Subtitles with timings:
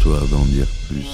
[0.00, 1.10] histoire d'en dire plus.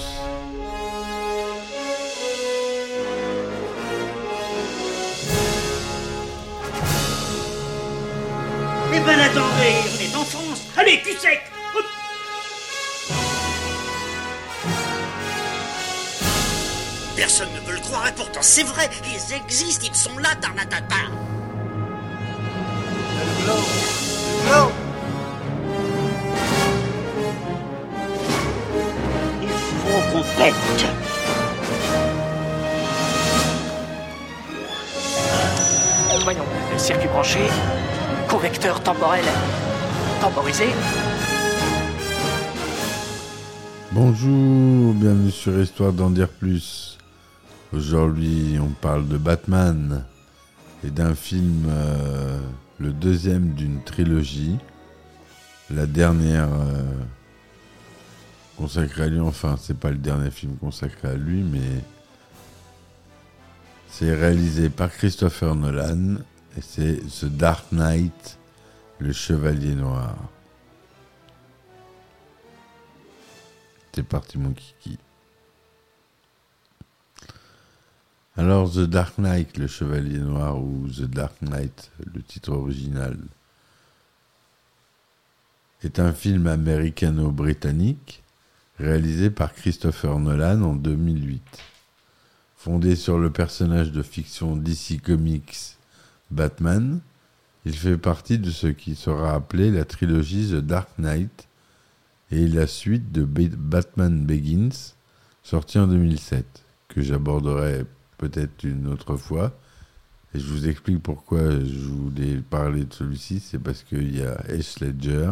[8.95, 10.63] Eh ben attendez, on est en France.
[10.77, 11.41] Allez, cul sec.
[11.77, 11.85] Hop.
[17.17, 20.95] Personne ne veut le croire et pourtant c'est vrai, ils existent, ils sont là, Tarnatata.
[23.41, 23.96] Il
[36.23, 36.45] Voyons,
[36.77, 37.41] circuit branché,
[38.29, 39.25] correcteur temporel
[40.21, 40.67] temporisé.
[43.91, 46.97] Bonjour, bienvenue sur Histoire d'en dire plus.
[47.73, 50.05] Aujourd'hui, on parle de Batman
[50.85, 52.39] et d'un film, euh,
[52.79, 54.59] le deuxième d'une trilogie.
[55.71, 56.83] La dernière euh,
[58.57, 61.85] consacrée à lui, enfin, c'est pas le dernier film consacré à lui, mais
[63.89, 66.17] c'est réalisé par Christopher Nolan
[66.57, 68.39] et c'est The Dark Knight,
[68.99, 70.17] le Chevalier Noir.
[73.95, 74.99] C'est parti mon kiki.
[78.37, 83.17] Alors The Dark Knight, le Chevalier Noir ou The Dark Knight, le titre original,
[85.83, 88.23] est un film américano-britannique
[88.79, 91.43] réalisé par Christopher Nolan en 2008.
[92.57, 95.77] Fondé sur le personnage de fiction DC Comics
[96.31, 97.01] Batman,
[97.65, 101.49] il fait partie de ce qui sera appelé la trilogie The Dark Knight
[102.31, 104.95] et la suite de Batman Begins,
[105.43, 107.85] sorti en 2007, que j'aborderai
[108.19, 109.57] peut-être une autre fois.
[110.35, 114.35] Et je vous explique pourquoi je voulais parler de celui-ci, c'est parce qu'il y a
[114.49, 115.31] Ash Ledger,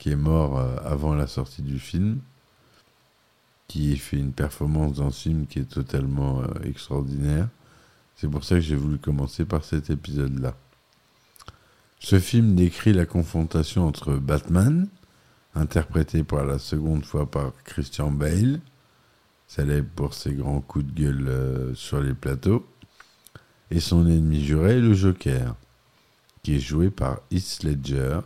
[0.00, 2.20] qui est mort euh, avant la sortie du film,
[3.68, 7.48] qui fait une performance dans ce film qui est totalement euh, extraordinaire.
[8.16, 10.56] C'est pour ça que j'ai voulu commencer par cet épisode-là.
[12.00, 14.88] Ce film décrit la confrontation entre Batman,
[15.54, 18.60] interprété pour la seconde fois par Christian Bale,
[19.46, 22.66] célèbre pour ses grands coups de gueule euh, sur les plateaux,
[23.70, 25.56] et son ennemi juré, le Joker,
[26.42, 28.20] qui est joué par Heath Ledger,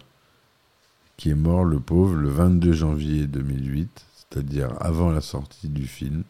[1.16, 6.24] qui est mort le pauvre le 22 janvier 2008, c'est-à-dire avant la sortie du film.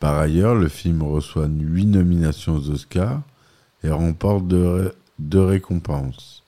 [0.00, 3.22] Par ailleurs, le film reçoit huit nominations aux Oscars
[3.82, 6.42] et remporte deux, deux récompenses.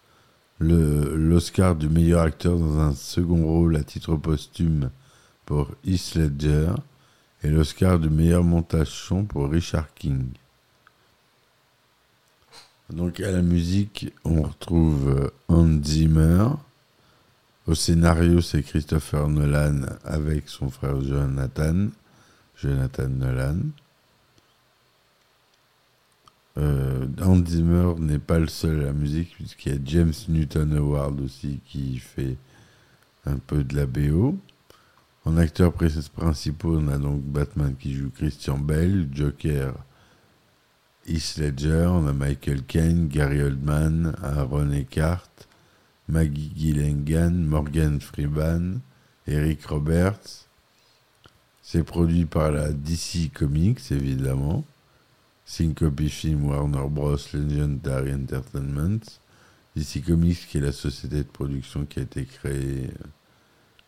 [0.60, 4.90] L'Oscar du meilleur acteur dans un second rôle à titre posthume
[5.46, 6.72] pour Heath Ledger
[7.42, 10.26] et l'Oscar du meilleur montage son pour Richard King.
[12.90, 16.48] Donc à la musique, on retrouve Hans Zimmer.
[17.66, 21.88] Au scénario, c'est Christopher Nolan avec son frère Jonathan,
[22.56, 23.58] Jonathan Nolan.
[26.56, 30.74] Euh, Hans Zimmer n'est pas le seul à la musique, puisqu'il y a James Newton
[30.74, 32.36] Howard aussi qui fait
[33.26, 34.38] un peu de la BO.
[35.26, 39.74] En acteurs principaux, on a donc Batman qui joue Christian Bale, Joker
[41.08, 45.46] Heath Ledger, on a Michael Caine, Gary Oldman, Aaron Eckhart,
[46.06, 48.82] Maggie Gillengan, Morgan Freeman,
[49.26, 50.46] Eric Roberts.
[51.62, 54.66] C'est produit par la DC Comics, évidemment.
[55.46, 57.16] Syncopy Film, Warner Bros.
[57.32, 59.00] Legendary Entertainment.
[59.76, 62.90] DC Comics, qui est la société de production qui a été créée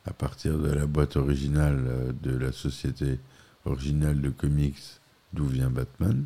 [0.07, 3.21] à partir de la boîte originale de la société
[3.67, 5.01] originale de comics
[5.35, 6.25] d'où vient Batman.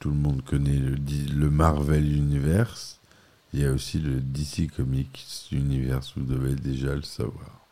[0.00, 2.98] Tout le monde connaît le, Marvel Universe.
[3.52, 7.66] Il y a aussi le DC Comics Universe, vous devez déjà le savoir.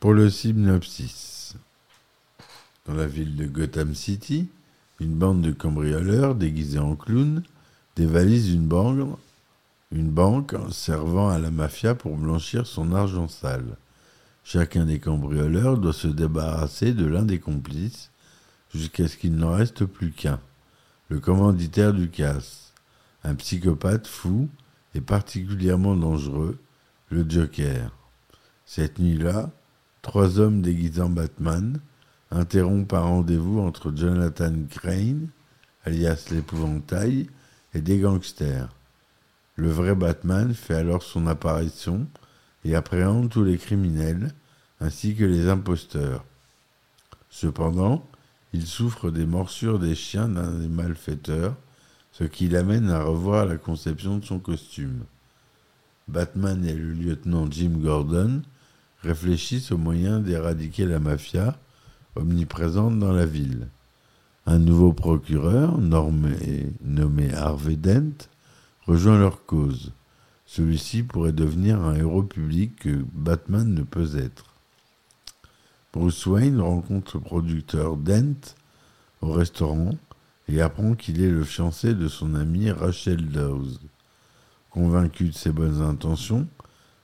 [0.00, 1.56] Pour le synopsis,
[2.86, 4.48] dans la ville de Gotham City,
[4.98, 7.42] une bande de cambrioleurs déguisés en clowns
[7.96, 9.18] dévalise une banque,
[9.92, 13.76] une banque servant à la mafia pour blanchir son argent sale.
[14.42, 18.10] Chacun des cambrioleurs doit se débarrasser de l'un des complices
[18.72, 20.40] jusqu'à ce qu'il n'en reste plus qu'un
[21.08, 22.72] le commanditaire du casse,
[23.22, 24.48] un psychopathe fou
[24.94, 26.58] et particulièrement dangereux,
[27.10, 27.90] le Joker.
[28.66, 29.50] Cette nuit-là,
[30.02, 31.80] trois hommes déguisés Batman
[32.30, 35.28] interrompent un rendez-vous entre Jonathan Crane,
[35.84, 37.28] alias l'épouvantail,
[37.74, 38.68] et des gangsters.
[39.56, 42.06] Le vrai Batman fait alors son apparition
[42.64, 44.32] et appréhende tous les criminels
[44.80, 46.24] ainsi que les imposteurs.
[47.30, 48.06] Cependant,
[48.54, 51.56] il souffre des morsures des chiens d'un des malfaiteurs,
[52.12, 55.00] ce qui l'amène à revoir la conception de son costume.
[56.06, 58.42] Batman et le lieutenant Jim Gordon
[59.02, 61.58] réfléchissent aux moyens d'éradiquer la mafia
[62.14, 63.66] omniprésente dans la ville.
[64.46, 68.28] Un nouveau procureur, nommé, Harvey Dent,
[68.86, 69.90] rejoint leur cause.
[70.46, 74.53] Celui-ci pourrait devenir un héros public que Batman ne peut être.
[75.94, 78.56] Bruce Wayne rencontre le producteur Dent
[79.20, 79.94] au restaurant
[80.48, 83.78] et apprend qu'il est le fiancé de son amie Rachel Dawes.
[84.70, 86.48] Convaincu de ses bonnes intentions,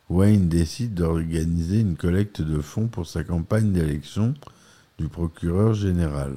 [0.09, 4.35] Wayne décide d'organiser une collecte de fonds pour sa campagne d'élection
[4.99, 6.35] du procureur général.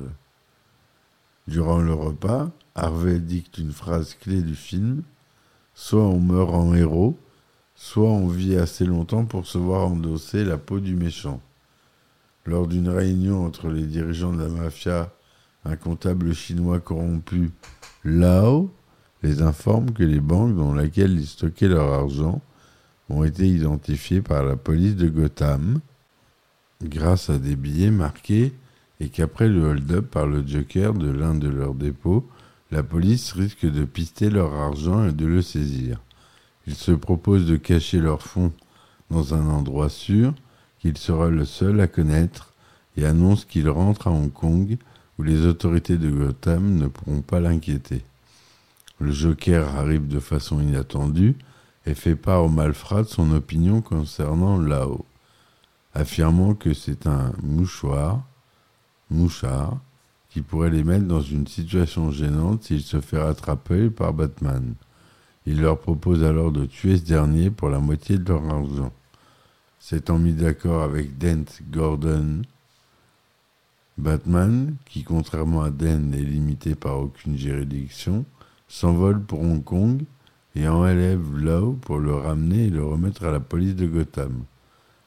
[1.48, 5.02] Durant le repas, Harvey dicte une phrase clé du film
[5.74, 7.18] Soit on meurt en héros,
[7.74, 11.42] soit on vit assez longtemps pour se voir endosser la peau du méchant.
[12.46, 15.14] Lors d'une réunion entre les dirigeants de la mafia,
[15.64, 17.52] un comptable chinois corrompu,
[18.04, 18.70] Lao,
[19.22, 22.42] les informe que les banques dans lesquelles ils stockaient leur argent
[23.10, 25.80] ont été identifiées par la police de Gotham
[26.84, 28.54] grâce à des billets marqués
[29.00, 32.28] et qu'après le hold-up par le Joker de l'un de leurs dépôts,
[32.72, 36.02] la police risque de pister leur argent et de le saisir.
[36.68, 38.52] Ils se proposent de cacher leurs fonds
[39.10, 40.34] dans un endroit sûr
[40.84, 42.52] qu'il sera le seul à connaître
[42.98, 44.78] et annoncent qu'ils rentrent à Hong Kong
[45.18, 48.04] où les autorités de Gotham ne pourront pas l'inquiéter.
[49.00, 51.38] Le Joker arrive de façon inattendue
[51.86, 55.06] et fait part aux malfrats de son opinion concernant Lao,
[55.94, 58.22] affirmant que c'est un mouchoir,
[59.10, 59.78] mouchard,
[60.32, 64.74] qui pourrait les mettre dans une situation gênante s'il se fait rattraper par Batman.
[65.46, 68.92] Il leur propose alors de tuer ce dernier pour la moitié de leur argent.
[69.86, 72.44] S'étant mis d'accord avec Dent Gordon,
[73.98, 78.24] Batman, qui contrairement à Dent n'est limité par aucune juridiction,
[78.70, 80.04] s'envole pour Hong Kong
[80.56, 84.46] et enlève Lau pour le ramener et le remettre à la police de Gotham.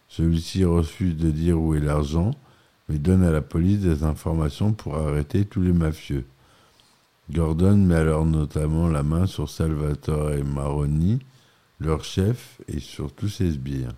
[0.08, 2.32] Celui-ci refuse de dire où est l'argent
[2.90, 6.26] mais donne à la police des informations pour arrêter tous les mafieux.
[7.30, 11.20] Gordon met alors notamment la main sur Salvatore et Maroni,
[11.80, 13.94] leur chef, et sur tous ses sbires,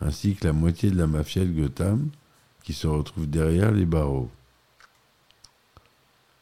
[0.00, 2.10] ainsi que la moitié de la mafia de Gotham,
[2.62, 4.30] qui se retrouve derrière les barreaux.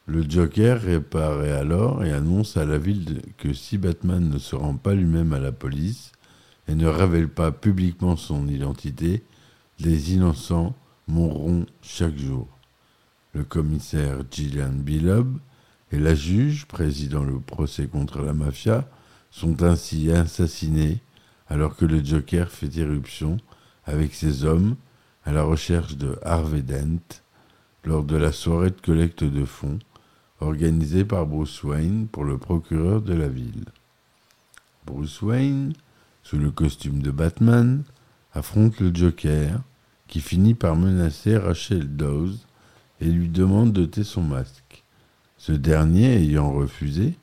[0.07, 4.75] Le Joker réparait alors et annonce à la ville que si Batman ne se rend
[4.75, 6.11] pas lui-même à la police
[6.67, 9.23] et ne révèle pas publiquement son identité,
[9.79, 10.75] les innocents
[11.07, 12.47] mourront chaque jour.
[13.33, 15.37] Le commissaire Gillian Bilob
[15.91, 18.87] et la juge présidant le procès contre la mafia
[19.31, 20.99] sont ainsi assassinés
[21.47, 23.37] alors que le Joker fait irruption
[23.85, 24.75] avec ses hommes
[25.25, 27.21] à la recherche de Harvey Dent
[27.83, 29.79] lors de la soirée de collecte de fonds
[30.39, 33.65] organisée par Bruce Wayne pour le procureur de la ville.
[34.85, 35.73] Bruce Wayne,
[36.23, 37.83] sous le costume de Batman,
[38.33, 39.59] affronte le Joker
[40.07, 42.37] qui finit par menacer Rachel Dawes
[43.01, 44.83] et lui demande d'ôter son masque.
[45.37, 47.15] Ce dernier ayant refusé,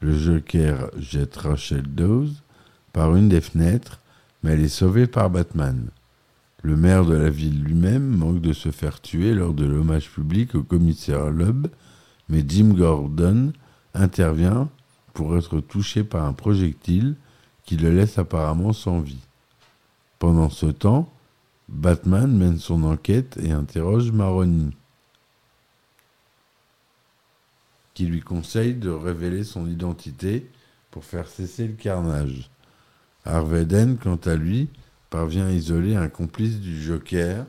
[0.00, 2.32] le Joker jette Rachel Dawes
[2.92, 4.00] par une des fenêtres,
[4.42, 5.88] mais elle est sauvée par Batman.
[6.66, 10.56] Le maire de la ville lui-même manque de se faire tuer lors de l'hommage public
[10.56, 11.68] au commissaire Loeb,
[12.28, 13.52] mais Jim Gordon
[13.94, 14.68] intervient
[15.14, 17.14] pour être touché par un projectile
[17.64, 19.22] qui le laisse apparemment sans vie.
[20.18, 21.08] Pendant ce temps,
[21.68, 24.74] Batman mène son enquête et interroge Maroni,
[27.94, 30.50] qui lui conseille de révéler son identité
[30.90, 32.50] pour faire cesser le carnage.
[33.24, 33.64] Harvey
[34.02, 34.68] quant à lui,
[35.10, 37.46] parvient à isoler un complice du Joker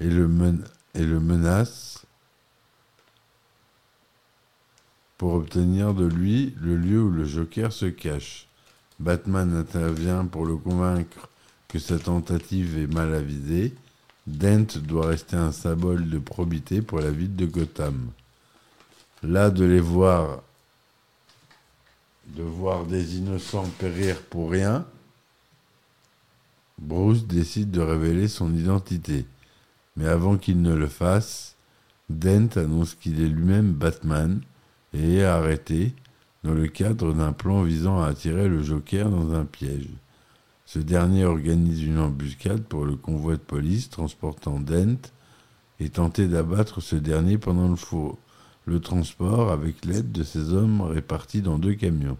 [0.00, 0.26] et le,
[1.20, 2.04] menace
[5.16, 8.48] pour obtenir de lui le lieu où le Joker se cache.
[8.98, 11.28] Batman intervient pour le convaincre
[11.68, 13.74] que sa tentative est mal avisée.
[14.26, 18.10] Dent doit rester un symbole de probité pour la ville de Gotham.
[19.22, 20.42] Là, de les voir,
[22.28, 24.86] de voir des innocents périr pour rien,
[26.78, 29.26] Bruce décide de révéler son identité.
[29.96, 31.56] Mais avant qu'il ne le fasse,
[32.08, 34.40] Dent annonce qu'il est lui-même Batman
[34.92, 35.94] et est arrêté,
[36.44, 39.88] dans le cadre d'un plan visant à attirer le Joker dans un piège.
[40.66, 45.10] Ce dernier organise une embuscade pour le convoi de police transportant Dent
[45.78, 48.18] et tenter d'abattre ce dernier pendant le, faux,
[48.66, 52.18] le transport avec l'aide de ses hommes répartis dans deux camions.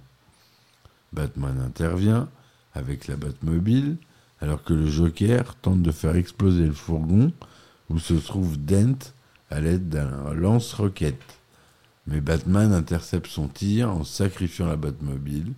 [1.12, 2.28] Batman intervient
[2.74, 3.96] avec la Batmobile
[4.40, 7.32] alors que le Joker tente de faire exploser le fourgon
[7.90, 8.98] où se trouve Dent
[9.50, 11.38] à l'aide d'un lance-roquette.
[12.06, 15.52] Mais Batman intercepte son tir en sacrifiant la Batmobile,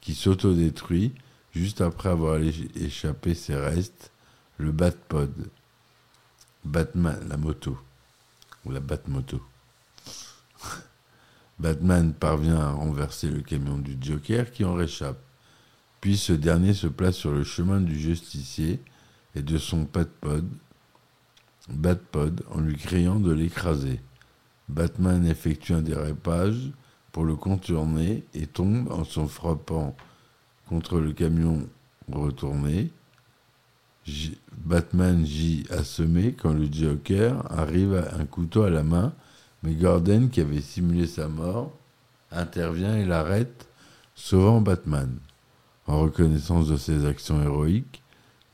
[0.00, 1.12] qui s'autodétruit
[1.52, 2.38] juste après avoir
[2.74, 4.10] échappé ses restes,
[4.58, 5.32] le Batpod.
[6.64, 7.78] Batman, la moto,
[8.64, 9.40] ou la Batmoto.
[11.58, 15.20] Batman parvient à renverser le camion du Joker qui en réchappe.
[16.00, 18.80] Puis ce dernier se place sur le chemin du justicier
[19.34, 20.46] et de son Batpod,
[21.68, 24.00] Batpod en lui criant de l'écraser.
[24.68, 26.72] Batman effectue un dérapage
[27.12, 29.96] pour le contourner et tombe en s'en frappant
[30.68, 31.66] contre le camion
[32.10, 32.90] retourné.
[34.56, 39.12] Batman gît assommé quand le Joker arrive à un couteau à la main,
[39.66, 41.72] mais Gordon, qui avait simulé sa mort,
[42.30, 43.66] intervient et l'arrête,
[44.14, 45.18] sauvant Batman.
[45.88, 48.00] En reconnaissance de ses actions héroïques,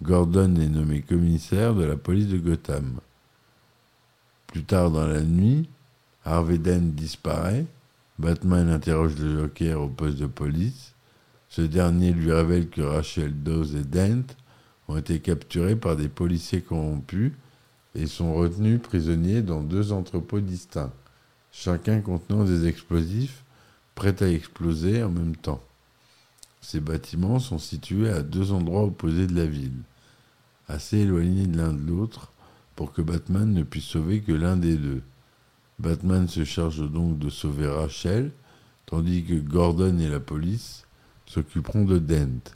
[0.00, 2.99] Gordon est nommé commissaire de la police de Gotham.
[4.47, 5.69] Plus tard dans la nuit,
[6.25, 7.66] Harvey Dent disparaît.
[8.19, 10.95] Batman interroge le Joker au poste de police.
[11.50, 14.25] Ce dernier lui révèle que Rachel Dawes et Dent
[14.88, 17.33] ont été capturés par des policiers corrompus
[17.95, 20.92] et sont retenus prisonniers dans deux entrepôts distincts,
[21.52, 23.44] chacun contenant des explosifs
[23.94, 25.62] prêts à exploser en même temps.
[26.61, 29.82] Ces bâtiments sont situés à deux endroits opposés de la ville,
[30.68, 32.32] assez éloignés de l'un de l'autre
[32.75, 35.02] pour que Batman ne puisse sauver que l'un des deux.
[35.78, 38.32] Batman se charge donc de sauver Rachel,
[38.87, 40.85] tandis que Gordon et la police
[41.26, 42.52] s'occuperont de Dent.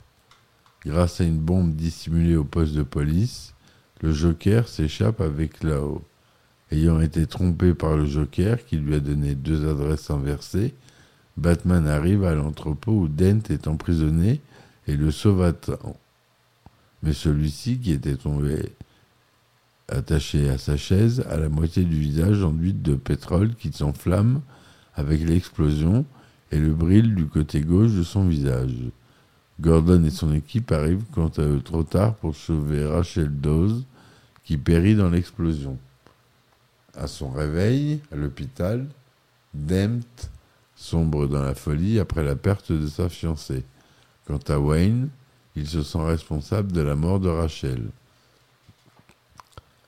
[0.85, 3.53] Grâce à une bombe dissimulée au poste de police,
[4.01, 6.01] le Joker s'échappe avec Lao.
[6.71, 10.73] Ayant été trompé par le Joker qui lui a donné deux adresses inversées,
[11.37, 14.41] Batman arrive à l'entrepôt où Dent est emprisonné
[14.87, 15.95] et le sauve à temps.
[17.03, 18.73] Mais celui-ci, qui était tombé
[19.87, 24.41] attaché à sa chaise, a la moitié du visage enduit de pétrole qui s'enflamme
[24.95, 26.05] avec l'explosion
[26.51, 28.75] et le brille du côté gauche de son visage.
[29.59, 33.83] Gordon et son équipe arrivent quant à eux trop tard pour sauver Rachel Dawes,
[34.43, 35.77] qui périt dans l'explosion.
[36.97, 38.87] À son réveil, à l'hôpital,
[39.53, 40.01] Dent
[40.75, 43.63] sombre dans la folie après la perte de sa fiancée.
[44.25, 45.09] Quant à Wayne,
[45.55, 47.87] il se sent responsable de la mort de Rachel.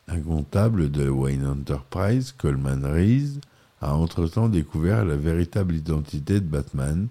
[0.07, 3.39] Un comptable de Wayne Enterprise, Coleman Reese,
[3.81, 7.07] a entre-temps découvert la véritable identité de Batman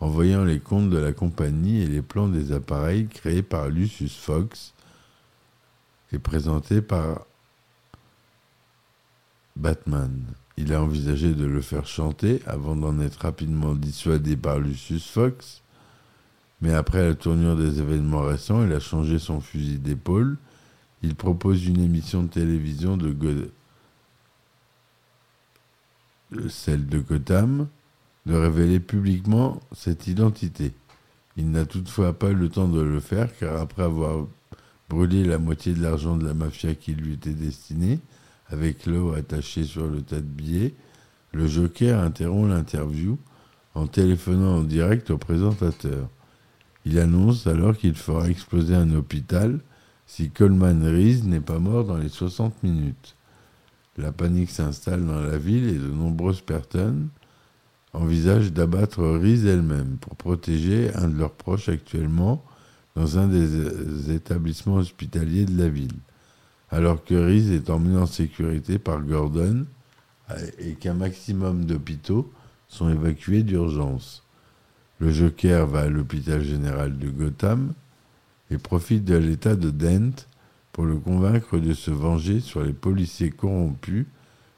[0.00, 4.16] en voyant les comptes de la compagnie et les plans des appareils créés par Lucius
[4.16, 4.74] Fox
[6.12, 7.26] et présentés par
[9.56, 10.22] Batman.
[10.56, 15.62] Il a envisagé de le faire chanter avant d'en être rapidement dissuadé par Lucius Fox,
[16.60, 20.38] mais après la tournure des événements récents, il a changé son fusil d'épaule
[21.04, 23.14] il propose une émission de télévision de
[26.48, 27.68] celle de Gotham,
[28.24, 30.72] de révéler publiquement cette identité.
[31.36, 34.26] Il n'a toutefois pas le temps de le faire car après avoir
[34.88, 38.00] brûlé la moitié de l'argent de la mafia qui lui était destiné,
[38.48, 40.74] avec l'eau attachée sur le tas de billets,
[41.32, 43.18] le Joker interrompt l'interview
[43.74, 46.08] en téléphonant en direct au présentateur.
[46.84, 49.60] Il annonce alors qu'il fera exploser un hôpital
[50.06, 53.16] si Coleman Reese n'est pas mort dans les 60 minutes.
[53.96, 57.08] La panique s'installe dans la ville et de nombreuses personnes
[57.92, 62.44] envisagent d'abattre Reese elle-même pour protéger un de leurs proches actuellement
[62.96, 65.96] dans un des établissements hospitaliers de la ville,
[66.74, 69.64] alors que Reese est emmené en sécurité par Gordon
[70.58, 72.32] et qu'un maximum d'hôpitaux
[72.66, 74.24] sont évacués d'urgence.
[74.98, 77.74] Le Joker va à l'hôpital général de Gotham
[78.50, 80.26] et profite de l'état de Dent
[80.72, 84.06] pour le convaincre de se venger sur les policiers corrompus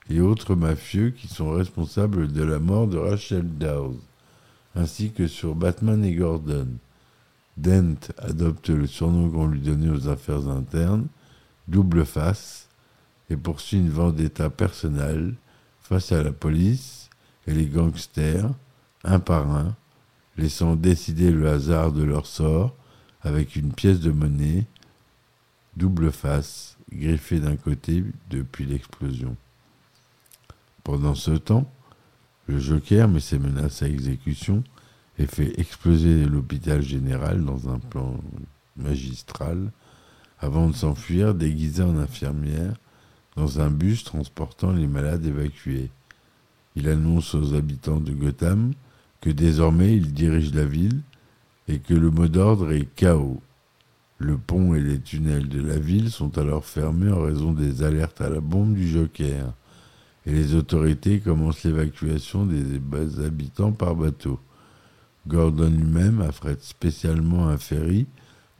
[0.08, 3.98] et autres mafieux qui sont responsables de la mort de Rachel Dawes,
[4.74, 6.68] ainsi que sur Batman et Gordon.
[7.58, 11.08] Dent adopte le surnom qu'on lui donnait aux affaires internes,
[11.68, 12.68] double face,
[13.30, 15.34] et poursuit une vendetta personnelle
[15.80, 17.10] face à la police
[17.46, 18.50] et les gangsters,
[19.04, 19.74] un par un,
[20.36, 22.74] laissant décider le hasard de leur sort
[23.22, 24.64] avec une pièce de monnaie
[25.76, 29.36] double face griffée d'un côté depuis l'explosion.
[30.84, 31.70] Pendant ce temps,
[32.46, 34.62] le Joker met ses menaces à exécution
[35.18, 38.16] et fait exploser l'hôpital général dans un plan
[38.76, 39.72] magistral
[40.38, 42.74] avant de s'enfuir déguisé en infirmière
[43.36, 45.90] dans un bus transportant les malades évacués.
[46.74, 48.72] Il annonce aux habitants de Gotham
[49.20, 51.00] que désormais il dirige la ville
[51.68, 53.40] et que le mot d'ordre est chaos.
[54.18, 58.20] Le pont et les tunnels de la ville sont alors fermés en raison des alertes
[58.20, 59.52] à la bombe du Joker,
[60.24, 62.80] et les autorités commencent l'évacuation des
[63.24, 64.40] habitants par bateau.
[65.28, 68.06] Gordon lui-même affrète spécialement un ferry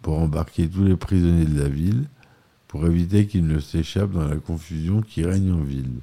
[0.07, 2.05] pour embarquer tous les prisonniers de la ville,
[2.69, 5.99] pour éviter qu'ils ne s'échappent dans la confusion qui règne en ville.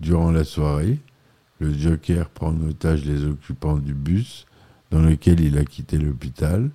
[0.00, 0.98] Durant la soirée,
[1.60, 4.46] le Joker prend en otage les occupants du bus
[4.90, 6.70] dans lequel il a quitté l'hôpital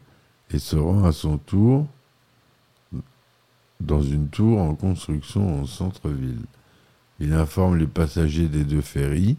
[0.50, 1.88] et se rend à son tour
[3.82, 6.46] dans une tour en construction en centre-ville.
[7.20, 9.36] Il informe les passagers des deux ferries,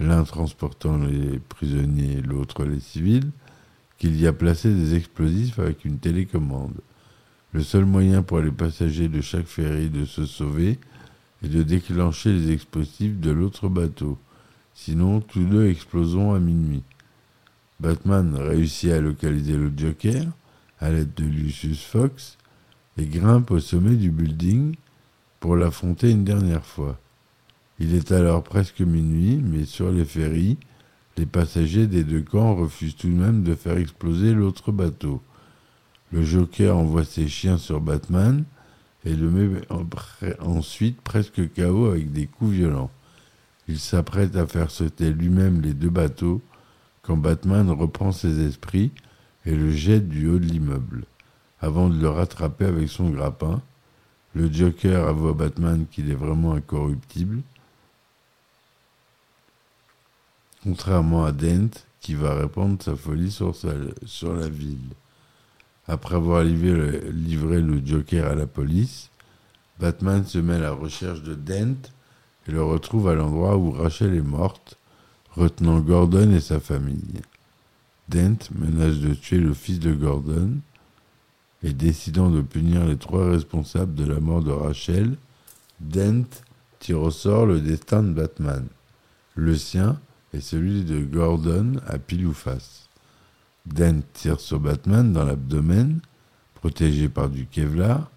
[0.00, 3.30] l'un transportant les prisonniers, l'autre les civils,
[4.00, 6.80] qu'il y a placé des explosifs avec une télécommande.
[7.52, 10.78] Le seul moyen pour les passagers de chaque ferry de se sauver
[11.44, 14.18] est de déclencher les explosifs de l'autre bateau.
[14.72, 16.82] Sinon, tous deux exploseront à minuit.
[17.78, 20.24] Batman réussit à localiser le Joker
[20.80, 22.38] à l'aide de Lucius Fox
[22.96, 24.76] et grimpe au sommet du building
[25.40, 26.98] pour l'affronter une dernière fois.
[27.78, 30.56] Il est alors presque minuit, mais sur les ferries,
[31.20, 35.20] les passagers des deux camps refusent tout de même de faire exploser l'autre bateau.
[36.12, 38.44] Le Joker envoie ses chiens sur Batman
[39.04, 39.60] et le met
[40.40, 42.90] ensuite presque KO avec des coups violents.
[43.68, 46.40] Il s'apprête à faire sauter lui-même les deux bateaux
[47.02, 48.90] quand Batman reprend ses esprits
[49.44, 51.04] et le jette du haut de l'immeuble.
[51.60, 53.60] Avant de le rattraper avec son grappin,
[54.34, 57.42] le Joker avoue à Batman qu'il est vraiment incorruptible,
[60.62, 63.54] contrairement à Dent qui va répandre sa folie sur,
[64.34, 64.90] la ville.
[65.86, 69.10] Après avoir livré le Joker à la police,
[69.78, 71.90] Batman se met à la recherche de Dent
[72.46, 74.76] et le retrouve à l'endroit où Rachel est morte,
[75.32, 77.20] retenant Gordon et sa famille.
[78.08, 80.58] Dent menace de tuer le fils de Gordon
[81.62, 85.16] et décidant de punir les trois responsables de la mort de Rachel,
[85.80, 86.24] Dent
[86.78, 88.66] tire au sort le destin de Batman,
[89.34, 89.98] le sien
[90.32, 92.88] et celui de Gordon à pile ou face.
[93.66, 96.00] Dent tire sur Batman dans l'abdomen,
[96.54, 98.10] protégé par du Kevlar,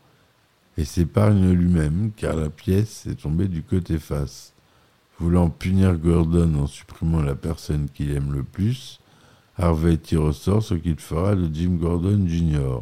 [0.78, 4.54] et s'épargne lui-même car la pièce est tombée du côté face.
[5.20, 9.00] Voulant punir Gordon en supprimant la personne qu'il aime le plus,
[9.58, 12.80] Harvey tire au sort ce qu'il fera de Jim Gordon Jr.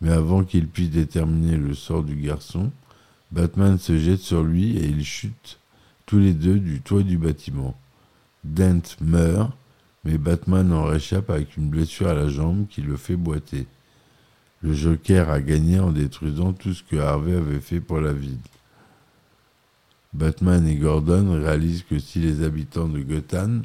[0.00, 2.70] Mais avant qu'il puisse déterminer le sort du garçon,
[3.32, 5.58] Batman se jette sur lui et ils chutent
[6.06, 7.76] tous les deux du toit du bâtiment.
[8.44, 9.52] Dent meurt,
[10.04, 13.66] mais Batman en réchappe avec une blessure à la jambe qui le fait boiter.
[14.62, 18.38] Le Joker a gagné en détruisant tout ce que Harvey avait fait pour la ville.
[20.12, 23.62] Batman et Gordon réalisent que si les habitants de Gotham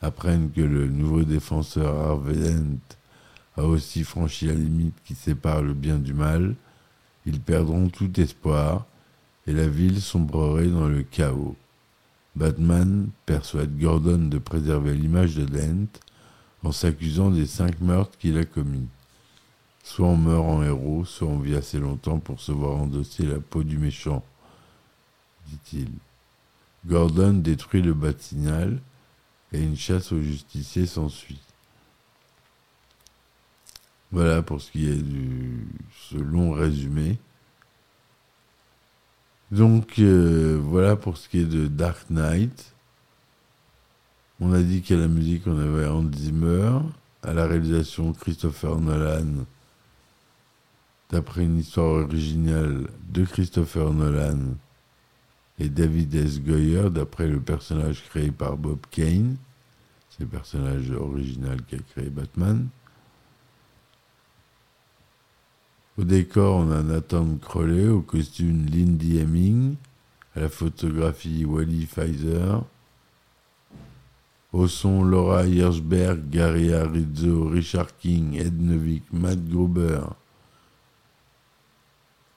[0.00, 2.78] apprennent que le nouveau défenseur Harvey Dent
[3.56, 6.54] a aussi franchi la limite qui sépare le bien du mal,
[7.26, 8.86] ils perdront tout espoir
[9.46, 11.56] et la ville sombrerait dans le chaos.
[12.34, 15.86] Batman persuade Gordon de préserver l'image de Dent
[16.64, 18.88] en s'accusant des cinq meurtres qu'il a commis.
[19.84, 23.40] Soit on meurt en héros, soit on vit assez longtemps pour se voir endosser la
[23.40, 24.24] peau du méchant,
[25.48, 25.88] dit-il.
[26.86, 28.76] Gordon détruit le bâtiment
[29.52, 31.40] et une chasse aux justiciers s'ensuit.
[34.10, 35.64] Voilà pour ce qui est de
[36.10, 37.18] ce long résumé.
[39.52, 42.72] Donc euh, voilà pour ce qui est de Dark Knight.
[44.40, 46.80] On a dit qu'à la musique on avait Hans Zimmer,
[47.22, 49.44] à la réalisation Christopher Nolan
[51.10, 54.38] d'après une histoire originale de Christopher Nolan
[55.58, 56.40] et David S.
[56.40, 59.36] Goyer, d'après le personnage créé par Bob Kane.
[60.08, 62.66] C'est le personnage original qui a créé Batman.
[65.98, 69.76] Au décor, on a Nathan Crowley, au costume Lindy Hemming,
[70.34, 72.64] à la photographie Wally Pfizer,
[74.52, 80.00] au son Laura Hirschberg, Gary Arizzo, Richard King, Ed Novick, Matt Gruber,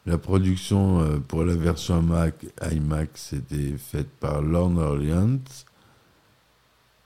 [0.06, 5.40] la production euh, pour la version Mac, IMAX était faite par Lorne Orleans.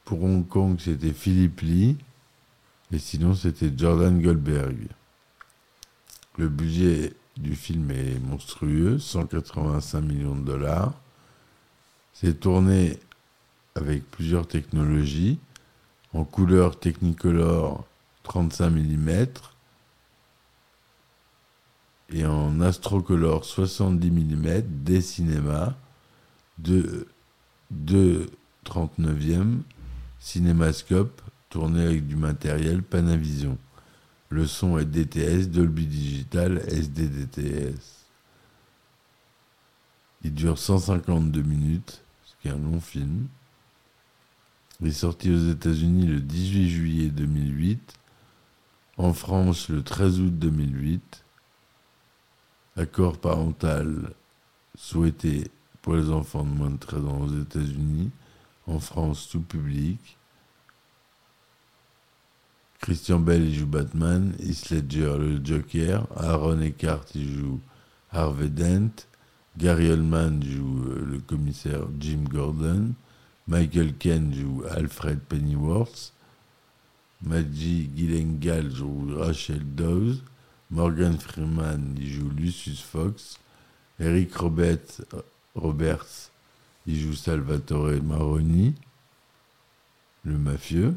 [0.03, 1.97] Pour Hong Kong, c'était Philippe Lee.
[2.91, 4.89] Et sinon, c'était Jordan Goldberg.
[6.39, 10.93] Le budget du film est monstrueux, 185 millions de dollars.
[12.13, 12.97] C'est tourné
[13.75, 15.37] avec plusieurs technologies,
[16.13, 17.85] en couleur Technicolor
[18.23, 19.25] 35 mm,
[22.13, 25.73] et en astrocolor 70 mm des cinémas
[26.57, 27.05] de
[27.71, 28.29] 2
[28.63, 29.57] 39e
[30.21, 33.57] cinémascope tourné avec du matériel Panavision.
[34.29, 38.05] Le son est DTS, Dolby Digital, SDDTS.
[40.23, 43.27] Il dure 152 minutes, ce qui est un long film.
[44.81, 47.95] Il est sorti aux États-Unis le 18 juillet 2008,
[48.97, 51.25] en France le 13 août 2008.
[52.77, 54.13] Accord parental
[54.75, 55.49] souhaité
[55.81, 58.11] pour les enfants de moins de 13 ans aux États-Unis,
[58.67, 60.18] en France tout public.
[62.89, 67.59] Christian Bell il joue Batman, Heath Ledger le Joker, Aaron Eckhart il joue
[68.11, 69.05] Harvey Dent,
[69.55, 72.93] Gary Oldman joue euh, le commissaire Jim Gordon,
[73.47, 76.13] Michael Ken joue Alfred Pennyworth,
[77.21, 80.23] Maggie Gyllenhaal joue Rachel Dawes,
[80.71, 83.37] Morgan Freeman il joue Lucius Fox,
[83.99, 85.03] Eric Roberts,
[85.53, 86.31] Roberts
[86.87, 88.73] il joue Salvatore Maroni,
[90.23, 90.95] le mafieux.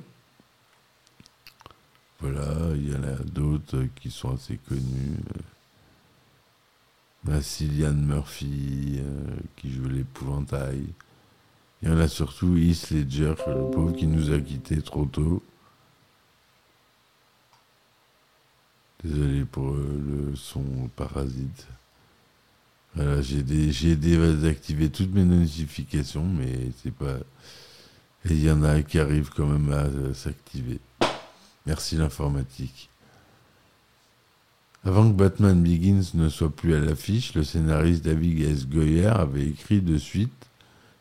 [2.23, 5.17] Voilà, il y en a d'autres qui sont assez connus.
[7.27, 10.85] La Cillian Murphy euh, qui joue l'épouvantail.
[11.83, 15.43] Il y en a surtout Heath Ledger, le pauvre qui nous a quittés trop tôt.
[19.03, 20.63] Désolé pour euh, le son
[20.95, 21.67] parasite.
[22.95, 27.17] Voilà, j'ai dé- j'ai désactivé toutes mes notifications, mais c'est pas.
[28.25, 30.79] Et il y en a qui arrivent quand même à euh, s'activer.
[31.66, 32.90] Merci l'informatique.
[34.85, 38.66] Avant que Batman Begins ne soit plus à l'affiche, le scénariste David S.
[38.66, 40.48] Goyer avait écrit de suite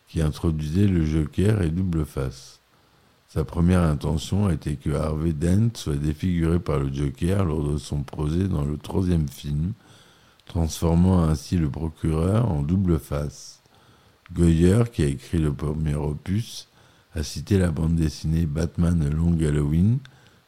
[0.07, 2.59] qui introduisait le Joker et Double Face.
[3.27, 8.03] Sa première intention était que Harvey Dent soit défiguré par le Joker lors de son
[8.03, 9.71] procès dans le troisième film,
[10.45, 13.61] transformant ainsi le procureur en double face.
[14.33, 16.67] Goyer, qui a écrit le premier opus,
[17.15, 19.99] a cité la bande dessinée Batman Long Halloween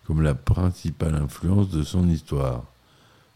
[0.06, 2.66] comme la principale influence de son histoire.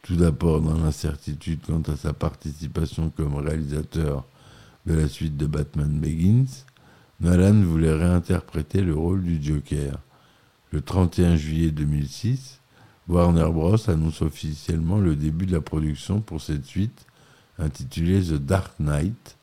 [0.02, 4.26] Tout d'abord dans l'incertitude quant à sa participation comme réalisateur
[4.86, 6.66] de la suite de Batman Begins,
[7.20, 9.98] Nolan voulait réinterpréter le rôle du Joker.
[10.72, 12.60] Le 31 juillet 2006,
[13.08, 13.90] Warner Bros.
[13.90, 17.06] annonce officiellement le début de la production pour cette suite,
[17.58, 19.38] intitulée The Dark Knight.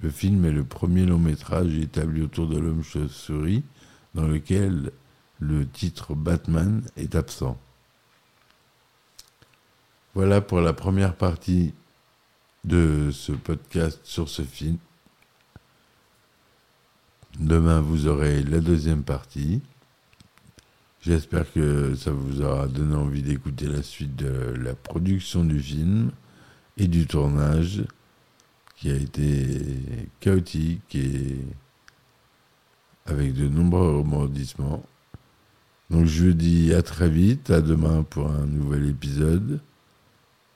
[0.00, 3.62] Le film est le premier long métrage établi autour de l'homme chauve-souris,
[4.14, 4.90] dans lequel
[5.38, 7.58] le titre Batman est absent.
[10.14, 11.74] Voilà pour la première partie
[12.64, 14.78] de ce podcast sur ce film.
[17.38, 19.62] Demain, vous aurez la deuxième partie.
[21.00, 26.10] J'espère que ça vous aura donné envie d'écouter la suite de la production du film
[26.76, 27.84] et du tournage
[28.76, 29.60] qui a été
[30.20, 31.36] chaotique et
[33.06, 34.84] avec de nombreux rebondissements.
[35.90, 39.60] Donc je vous dis à très vite, à demain pour un nouvel épisode.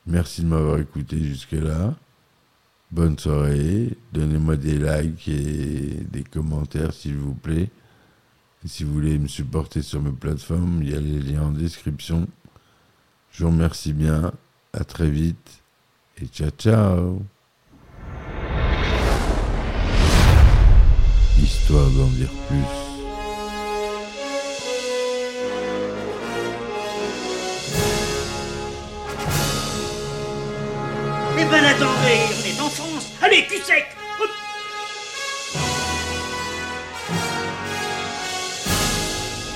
[0.06, 1.94] Merci de m'avoir écouté jusque-là.
[2.90, 3.96] Bonne soirée.
[4.12, 7.70] Donnez-moi des likes et des commentaires s'il vous plaît.
[8.66, 12.28] Si vous voulez me supporter sur mes plateformes, il y a les liens en description.
[13.32, 14.32] Je vous remercie bien.
[14.74, 15.62] À très vite.
[16.20, 17.22] Et ciao ciao.
[21.38, 22.81] Histoire d'en dire plus.
[31.54, 33.12] On est en France.
[33.20, 33.86] Allez, cul sec.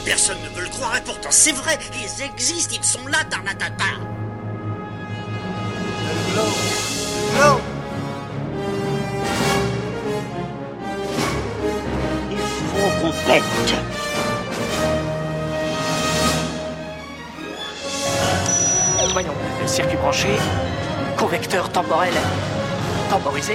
[0.05, 4.16] Personne ne veut le croire et pourtant c'est vrai, ils existent, ils sont là, Tarnatata
[21.57, 22.13] Convecteur temporel
[23.09, 23.55] temporisé,